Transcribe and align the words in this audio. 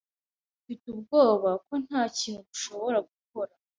Mfite 0.61 0.85
ubwoba 0.93 1.49
ko 1.65 1.73
ntakintu 1.85 2.41
dushobora 2.49 2.97
gukora. 3.09 3.51